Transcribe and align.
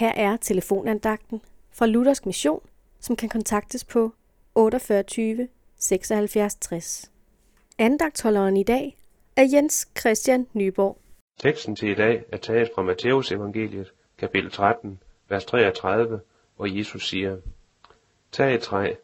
Her 0.00 0.12
er 0.12 0.36
telefonandagten 0.36 1.42
fra 1.72 1.86
Luthersk 1.86 2.26
Mission, 2.26 2.62
som 3.00 3.16
kan 3.16 3.28
kontaktes 3.28 3.84
på 3.84 4.12
48 4.54 5.48
76 5.76 6.54
60. 6.54 7.10
Andagtholderen 7.78 8.56
i 8.56 8.62
dag 8.62 8.96
er 9.36 9.44
Jens 9.52 9.88
Christian 9.98 10.46
Nyborg. 10.52 10.98
Teksten 11.38 11.76
til 11.76 11.88
i 11.88 11.94
dag 11.94 12.24
er 12.32 12.36
taget 12.36 12.70
fra 12.74 12.82
Matteus 12.82 13.32
evangeliet, 13.32 13.92
kapitel 14.18 14.50
13, 14.50 15.02
vers 15.28 15.44
33, 15.44 16.20
hvor 16.56 16.66
Jesus 16.66 17.08
siger, 17.08 17.36
Tag 18.32 18.54
et 18.54 18.60
træ, 18.60 18.94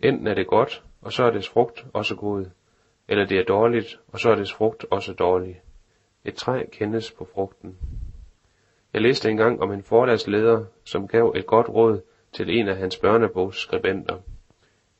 enten 0.00 0.26
er 0.26 0.34
det 0.34 0.46
godt, 0.46 0.84
og 1.00 1.12
så 1.12 1.22
er 1.24 1.30
dets 1.30 1.48
frugt 1.48 1.86
også 1.92 2.14
god, 2.14 2.46
eller 3.08 3.26
det 3.26 3.38
er 3.38 3.44
dårligt, 3.44 4.00
og 4.08 4.20
så 4.20 4.30
er 4.30 4.34
dets 4.34 4.52
frugt 4.52 4.86
også 4.90 5.12
dårlig. 5.12 5.60
Et 6.24 6.34
træ 6.34 6.64
kendes 6.72 7.10
på 7.10 7.28
frugten. 7.34 7.78
Jeg 8.94 9.02
læste 9.02 9.30
engang 9.30 9.60
om 9.60 9.72
en 9.72 9.82
forlagsleder, 9.82 10.64
som 10.84 11.08
gav 11.08 11.32
et 11.36 11.46
godt 11.46 11.68
råd 11.68 12.00
til 12.32 12.58
en 12.58 12.68
af 12.68 12.76
hans 12.76 12.96
børnebogsskribenter. 12.96 14.16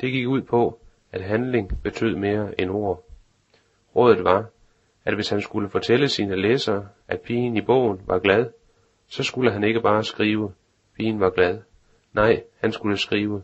Det 0.00 0.12
gik 0.12 0.28
ud 0.28 0.42
på, 0.42 0.80
at 1.12 1.22
handling 1.22 1.82
betød 1.82 2.16
mere 2.16 2.60
end 2.60 2.70
ord. 2.70 3.04
Rådet 3.96 4.24
var, 4.24 4.50
at 5.04 5.14
hvis 5.14 5.30
han 5.30 5.40
skulle 5.40 5.68
fortælle 5.68 6.08
sine 6.08 6.36
læsere, 6.36 6.88
at 7.08 7.20
pigen 7.20 7.56
i 7.56 7.60
bogen 7.60 8.00
var 8.06 8.18
glad, 8.18 8.46
så 9.06 9.22
skulle 9.22 9.52
han 9.52 9.64
ikke 9.64 9.80
bare 9.80 10.04
skrive, 10.04 10.52
pigen 10.96 11.20
var 11.20 11.30
glad. 11.30 11.58
Nej, 12.12 12.42
han 12.60 12.72
skulle 12.72 12.96
skrive, 12.96 13.42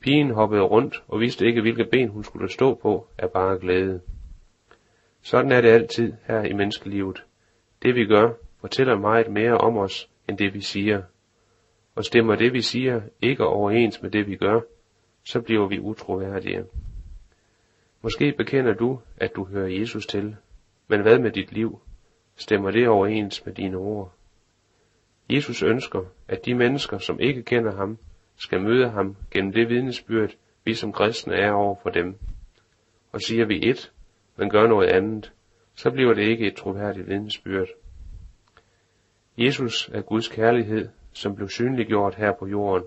pigen 0.00 0.30
hoppede 0.30 0.62
rundt 0.62 1.02
og 1.08 1.20
vidste 1.20 1.46
ikke, 1.46 1.60
hvilke 1.60 1.84
ben 1.84 2.08
hun 2.08 2.24
skulle 2.24 2.48
stå 2.48 2.74
på 2.74 3.06
af 3.18 3.30
bare 3.30 3.58
glæde. 3.58 4.00
Sådan 5.22 5.52
er 5.52 5.60
det 5.60 5.68
altid 5.68 6.12
her 6.26 6.42
i 6.42 6.52
menneskelivet. 6.52 7.24
Det 7.82 7.94
vi 7.94 8.06
gør, 8.06 8.32
fortæller 8.64 8.98
meget 8.98 9.28
mere 9.28 9.58
om 9.58 9.76
os, 9.76 10.10
end 10.28 10.38
det 10.38 10.54
vi 10.54 10.60
siger. 10.60 11.02
Og 11.94 12.04
stemmer 12.04 12.34
det 12.34 12.52
vi 12.52 12.60
siger 12.60 13.00
ikke 13.22 13.46
overens 13.46 14.02
med 14.02 14.10
det 14.10 14.26
vi 14.26 14.36
gør, 14.36 14.60
så 15.24 15.40
bliver 15.40 15.68
vi 15.68 15.80
utroværdige. 15.80 16.64
Måske 18.02 18.34
bekender 18.36 18.74
du, 18.74 19.00
at 19.16 19.30
du 19.36 19.44
hører 19.44 19.68
Jesus 19.68 20.06
til, 20.06 20.36
men 20.88 21.02
hvad 21.02 21.18
med 21.18 21.30
dit 21.30 21.52
liv? 21.52 21.80
Stemmer 22.36 22.70
det 22.70 22.88
overens 22.88 23.46
med 23.46 23.54
dine 23.54 23.76
ord? 23.76 24.12
Jesus 25.30 25.62
ønsker, 25.62 26.04
at 26.28 26.46
de 26.46 26.54
mennesker, 26.54 26.98
som 26.98 27.20
ikke 27.20 27.42
kender 27.42 27.76
ham, 27.76 27.98
skal 28.36 28.60
møde 28.60 28.90
ham 28.90 29.16
gennem 29.30 29.52
det 29.52 29.68
vidnesbyrd, 29.68 30.30
vi 30.64 30.74
som 30.74 30.92
kristne 30.92 31.34
er 31.34 31.52
over 31.52 31.76
for 31.82 31.90
dem. 31.90 32.18
Og 33.12 33.20
siger 33.20 33.46
vi 33.46 33.70
et, 33.70 33.92
men 34.36 34.50
gør 34.50 34.66
noget 34.66 34.88
andet, 34.88 35.32
så 35.74 35.90
bliver 35.90 36.14
det 36.14 36.22
ikke 36.22 36.46
et 36.46 36.56
troværdigt 36.56 37.08
vidnesbyrd. 37.08 37.68
Jesus 39.38 39.90
er 39.92 40.00
Guds 40.00 40.28
kærlighed, 40.28 40.88
som 41.12 41.36
blev 41.36 41.48
synliggjort 41.48 42.14
her 42.14 42.32
på 42.32 42.46
jorden, 42.46 42.86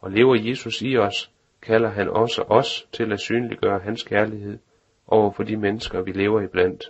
og 0.00 0.10
lever 0.10 0.36
Jesus 0.40 0.82
i 0.82 0.96
os, 0.96 1.30
kalder 1.62 1.90
han 1.90 2.08
også 2.08 2.42
os 2.42 2.88
til 2.92 3.12
at 3.12 3.20
synliggøre 3.20 3.78
hans 3.78 4.02
kærlighed 4.02 4.58
over 5.06 5.30
for 5.30 5.42
de 5.42 5.56
mennesker, 5.56 6.02
vi 6.02 6.12
lever 6.12 6.40
iblandt. 6.40 6.84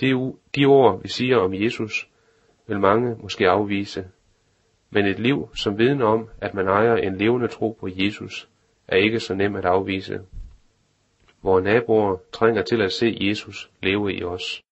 De, 0.00 0.32
de 0.56 0.64
ord, 0.66 1.02
vi 1.02 1.08
siger 1.08 1.36
om 1.36 1.54
Jesus, 1.54 2.08
vil 2.66 2.80
mange 2.80 3.16
måske 3.22 3.48
afvise, 3.48 4.04
men 4.90 5.06
et 5.06 5.18
liv, 5.18 5.48
som 5.54 5.78
vidner 5.78 6.06
om, 6.06 6.28
at 6.40 6.54
man 6.54 6.68
ejer 6.68 6.96
en 6.96 7.16
levende 7.16 7.48
tro 7.48 7.76
på 7.80 7.88
Jesus, 7.90 8.48
er 8.88 8.96
ikke 8.96 9.20
så 9.20 9.34
nem 9.34 9.56
at 9.56 9.64
afvise. 9.64 10.20
Vore 11.42 11.62
naboer 11.62 12.16
trænger 12.32 12.62
til 12.62 12.82
at 12.82 12.92
se 12.92 13.18
Jesus 13.20 13.70
leve 13.82 14.14
i 14.14 14.24
os. 14.24 14.64